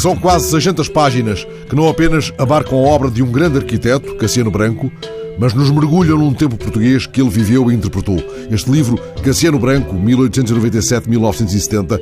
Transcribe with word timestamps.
São 0.00 0.16
quase 0.16 0.48
600 0.48 0.88
páginas 0.88 1.46
que 1.68 1.76
não 1.76 1.86
apenas 1.86 2.32
abarcam 2.38 2.78
a 2.78 2.88
obra 2.88 3.10
de 3.10 3.22
um 3.22 3.30
grande 3.30 3.58
arquiteto, 3.58 4.14
Cassiano 4.14 4.50
Branco, 4.50 4.90
mas 5.38 5.52
nos 5.52 5.70
mergulham 5.70 6.16
num 6.16 6.32
tempo 6.32 6.56
português 6.56 7.04
que 7.04 7.20
ele 7.20 7.28
viveu 7.28 7.70
e 7.70 7.74
interpretou. 7.74 8.16
Este 8.50 8.70
livro, 8.70 8.98
Cassiano 9.22 9.58
Branco, 9.58 9.94
1897-1970, 9.96 12.00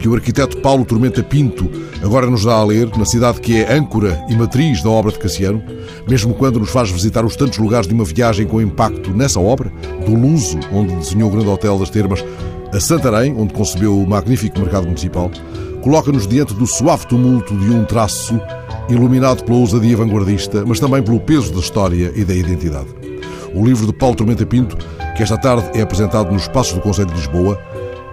que 0.00 0.08
o 0.08 0.14
arquiteto 0.14 0.56
Paulo 0.56 0.84
Tormenta 0.84 1.22
Pinto 1.22 1.70
agora 2.02 2.28
nos 2.28 2.44
dá 2.44 2.54
a 2.54 2.64
ler, 2.64 2.90
na 2.98 3.04
cidade 3.04 3.40
que 3.40 3.58
é 3.58 3.72
âncora 3.72 4.20
e 4.28 4.34
matriz 4.34 4.82
da 4.82 4.90
obra 4.90 5.12
de 5.12 5.20
Cassiano, 5.20 5.62
mesmo 6.08 6.34
quando 6.34 6.58
nos 6.58 6.70
faz 6.70 6.90
visitar 6.90 7.24
os 7.24 7.36
tantos 7.36 7.58
lugares 7.58 7.86
de 7.86 7.94
uma 7.94 8.04
viagem 8.04 8.44
com 8.44 8.60
impacto 8.60 9.12
nessa 9.12 9.38
obra, 9.38 9.72
do 10.04 10.16
Luso, 10.16 10.58
onde 10.72 10.96
desenhou 10.96 11.28
o 11.28 11.32
grande 11.32 11.48
hotel 11.48 11.78
das 11.78 11.90
Termas, 11.90 12.24
a 12.72 12.80
Santarém, 12.80 13.36
onde 13.38 13.54
concebeu 13.54 13.96
o 13.96 14.04
magnífico 14.04 14.58
mercado 14.58 14.86
municipal, 14.86 15.30
coloca-nos 15.86 16.26
diante 16.26 16.52
do 16.52 16.66
suave 16.66 17.06
tumulto 17.06 17.56
de 17.56 17.70
um 17.70 17.84
traço 17.84 18.40
iluminado 18.88 19.44
pela 19.44 19.58
ousadia 19.58 19.96
vanguardista, 19.96 20.64
mas 20.66 20.80
também 20.80 21.00
pelo 21.00 21.20
peso 21.20 21.52
da 21.52 21.60
história 21.60 22.12
e 22.16 22.24
da 22.24 22.34
identidade. 22.34 22.88
O 23.54 23.64
livro 23.64 23.86
de 23.86 23.92
Paulo 23.92 24.16
Tormenta 24.16 24.44
Pinto, 24.44 24.76
que 25.16 25.22
esta 25.22 25.38
tarde 25.38 25.78
é 25.78 25.82
apresentado 25.82 26.32
nos 26.32 26.48
Passos 26.48 26.74
do 26.74 26.80
Conselho 26.80 27.06
de 27.06 27.14
Lisboa, 27.14 27.56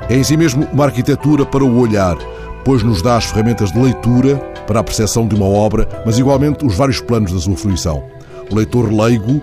é 0.08 0.16
em 0.16 0.24
si 0.24 0.38
mesmo 0.38 0.68
uma 0.72 0.86
arquitetura 0.86 1.48
para 1.48 1.64
o 1.64 1.80
olhar, 1.80 2.16
pois 2.64 2.84
nos 2.84 3.02
dá 3.02 3.18
as 3.18 3.26
ferramentas 3.26 3.72
de 3.72 3.80
leitura 3.80 4.36
para 4.68 4.82
a 4.82 4.84
percepção 4.84 5.28
de 5.28 5.34
uma 5.34 5.48
obra, 5.48 5.90
mas 6.06 6.20
igualmente 6.20 6.64
os 6.64 6.76
vários 6.76 7.02
planos 7.02 7.34
da 7.34 7.40
sua 7.40 7.58
fruição. 7.58 8.04
O 8.52 8.56
leitor 8.56 8.94
leigo 8.94 9.42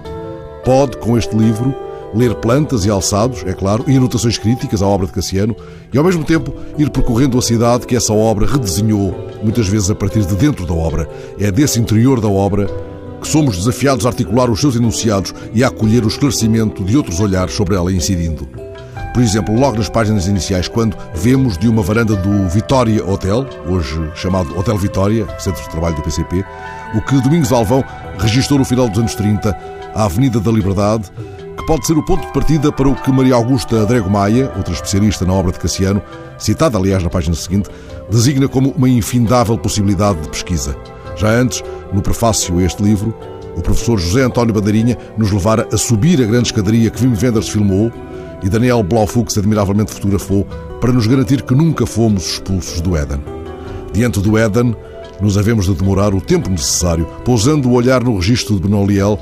pode, 0.64 0.98
com 0.98 1.18
este 1.18 1.34
livro, 1.34 1.74
ler 2.14 2.34
plantas 2.36 2.84
e 2.84 2.90
alçados, 2.90 3.44
é 3.46 3.52
claro, 3.52 3.84
e 3.86 3.96
anotações 3.96 4.38
críticas 4.38 4.82
à 4.82 4.86
obra 4.86 5.06
de 5.06 5.12
Cassiano, 5.12 5.54
e 5.92 5.98
ao 5.98 6.04
mesmo 6.04 6.24
tempo 6.24 6.52
ir 6.78 6.90
percorrendo 6.90 7.38
a 7.38 7.42
cidade 7.42 7.86
que 7.86 7.96
essa 7.96 8.12
obra 8.12 8.46
redesenhou, 8.46 9.14
muitas 9.42 9.68
vezes 9.68 9.90
a 9.90 9.94
partir 9.94 10.24
de 10.24 10.34
dentro 10.34 10.66
da 10.66 10.74
obra. 10.74 11.08
É 11.38 11.50
desse 11.50 11.78
interior 11.80 12.20
da 12.20 12.28
obra 12.28 12.66
que 13.20 13.28
somos 13.28 13.56
desafiados 13.56 14.06
a 14.06 14.08
articular 14.08 14.50
os 14.50 14.60
seus 14.60 14.76
enunciados 14.76 15.34
e 15.52 15.62
a 15.62 15.68
acolher 15.68 16.04
o 16.04 16.08
esclarecimento 16.08 16.82
de 16.82 16.96
outros 16.96 17.20
olhares 17.20 17.54
sobre 17.54 17.76
ela 17.76 17.92
incidindo. 17.92 18.48
Por 19.12 19.22
exemplo, 19.22 19.54
logo 19.54 19.76
nas 19.76 19.88
páginas 19.88 20.26
iniciais, 20.26 20.68
quando 20.68 20.96
vemos 21.14 21.58
de 21.58 21.68
uma 21.68 21.82
varanda 21.82 22.14
do 22.14 22.48
Vitória 22.48 23.04
Hotel, 23.04 23.44
hoje 23.68 24.00
chamado 24.14 24.56
Hotel 24.56 24.78
Vitória, 24.78 25.26
centro 25.38 25.62
de 25.62 25.68
trabalho 25.68 25.96
do 25.96 26.02
PCP, 26.02 26.44
o 26.94 27.02
que 27.02 27.20
Domingos 27.20 27.52
Alvão 27.52 27.84
registrou 28.18 28.58
no 28.58 28.64
final 28.64 28.88
dos 28.88 28.98
anos 28.98 29.14
30, 29.14 29.56
a 29.94 30.04
Avenida 30.04 30.38
da 30.38 30.50
Liberdade, 30.50 31.10
pode 31.70 31.86
ser 31.86 31.96
o 31.96 32.02
ponto 32.02 32.26
de 32.26 32.32
partida 32.32 32.72
para 32.72 32.88
o 32.88 32.96
que 32.96 33.12
Maria 33.12 33.36
Augusta 33.36 33.82
Adrego 33.82 34.10
Maia, 34.10 34.52
outra 34.56 34.74
especialista 34.74 35.24
na 35.24 35.32
obra 35.32 35.52
de 35.52 35.60
Cassiano, 35.60 36.02
citada 36.36 36.76
aliás 36.76 37.00
na 37.00 37.08
página 37.08 37.36
seguinte, 37.36 37.70
designa 38.10 38.48
como 38.48 38.70
uma 38.70 38.88
infindável 38.88 39.56
possibilidade 39.56 40.20
de 40.20 40.28
pesquisa. 40.30 40.76
Já 41.16 41.28
antes, 41.28 41.62
no 41.92 42.02
prefácio 42.02 42.58
a 42.58 42.62
este 42.64 42.82
livro, 42.82 43.14
o 43.56 43.62
professor 43.62 44.00
José 44.00 44.22
António 44.22 44.52
Bandeirinha 44.52 44.98
nos 45.16 45.30
levara 45.30 45.68
a 45.72 45.76
subir 45.76 46.20
a 46.20 46.26
grande 46.26 46.48
escadaria 46.48 46.90
que 46.90 47.06
Wim 47.06 47.14
Wenders 47.22 47.48
filmou 47.48 47.92
e 48.42 48.48
Daniel 48.48 48.82
Blaufux 48.82 49.38
admiravelmente 49.38 49.92
fotografou 49.92 50.44
para 50.80 50.92
nos 50.92 51.06
garantir 51.06 51.42
que 51.42 51.54
nunca 51.54 51.86
fomos 51.86 52.32
expulsos 52.32 52.80
do 52.80 52.96
Éden. 52.96 53.22
Diante 53.92 54.18
do 54.18 54.36
Éden, 54.36 54.74
nos 55.20 55.38
havemos 55.38 55.66
de 55.66 55.74
demorar 55.74 56.14
o 56.14 56.20
tempo 56.20 56.50
necessário, 56.50 57.06
pousando 57.24 57.68
o 57.68 57.74
olhar 57.74 58.02
no 58.02 58.16
registro 58.16 58.56
de 58.56 58.62
Benoliel, 58.62 59.20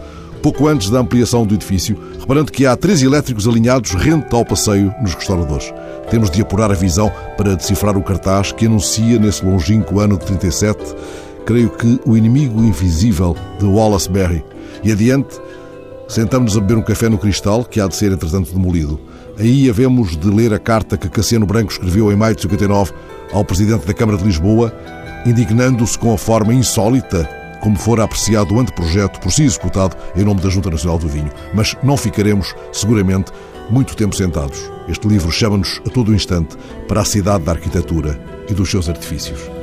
pouco 0.48 0.66
antes 0.66 0.88
da 0.88 1.00
ampliação 1.00 1.44
do 1.44 1.54
edifício, 1.54 1.98
reparando 2.18 2.50
que 2.50 2.64
há 2.64 2.74
três 2.74 3.02
elétricos 3.02 3.46
alinhados 3.46 3.90
rente 3.92 4.34
ao 4.34 4.46
passeio 4.46 4.94
nos 5.02 5.12
restauradores. 5.12 5.74
Temos 6.10 6.30
de 6.30 6.40
apurar 6.40 6.70
a 6.70 6.74
visão 6.74 7.12
para 7.36 7.54
decifrar 7.54 7.98
o 7.98 8.02
cartaz 8.02 8.50
que 8.50 8.64
anuncia 8.64 9.18
nesse 9.18 9.44
longínquo 9.44 10.00
ano 10.00 10.16
de 10.16 10.24
37, 10.24 10.78
creio 11.44 11.68
que 11.68 12.00
o 12.06 12.16
inimigo 12.16 12.62
invisível 12.62 13.36
de 13.58 13.66
Wallace 13.66 14.10
Berry. 14.10 14.42
E 14.82 14.90
adiante, 14.90 15.38
Sentamos-nos 16.08 16.56
a 16.56 16.60
beber 16.62 16.78
um 16.78 16.82
café 16.82 17.06
no 17.10 17.18
cristal, 17.18 17.62
que 17.62 17.78
há 17.78 17.86
de 17.86 17.94
ser, 17.94 18.10
entretanto, 18.10 18.50
demolido. 18.50 18.98
Aí 19.38 19.68
havemos 19.68 20.16
de 20.16 20.30
ler 20.30 20.54
a 20.54 20.58
carta 20.58 20.96
que 20.96 21.06
Cassiano 21.06 21.44
Branco 21.44 21.70
escreveu 21.70 22.10
em 22.10 22.16
maio 22.16 22.34
de 22.34 22.40
59 22.40 22.92
ao 23.30 23.44
Presidente 23.44 23.86
da 23.86 23.92
Câmara 23.92 24.16
de 24.16 24.24
Lisboa, 24.24 24.74
indignando-se 25.26 25.98
com 25.98 26.14
a 26.14 26.16
forma 26.16 26.54
insólita 26.54 27.28
como 27.60 27.78
fora 27.78 28.04
apreciado 28.04 28.54
o 28.54 28.60
anteprojeto 28.60 29.20
por 29.20 29.32
si 29.32 29.44
executado 29.44 29.96
em 30.16 30.24
nome 30.24 30.40
da 30.40 30.48
Junta 30.48 30.70
Nacional 30.70 30.98
do 30.98 31.08
Vinho. 31.08 31.30
Mas 31.54 31.76
não 31.82 31.96
ficaremos, 31.96 32.54
seguramente, 32.72 33.32
muito 33.70 33.96
tempo 33.96 34.14
sentados. 34.14 34.70
Este 34.88 35.06
livro 35.06 35.30
chama-nos 35.30 35.80
a 35.86 35.90
todo 35.90 36.14
instante 36.14 36.56
para 36.86 37.00
a 37.00 37.04
cidade 37.04 37.44
da 37.44 37.52
arquitetura 37.52 38.18
e 38.48 38.54
dos 38.54 38.70
seus 38.70 38.88
artifícios. 38.88 39.57